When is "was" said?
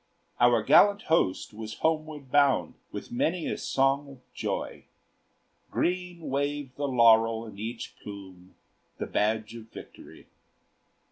1.53-1.75